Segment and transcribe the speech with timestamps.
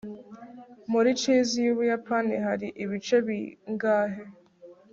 [0.91, 4.23] muri chess yu buyapani hari ibice bingahe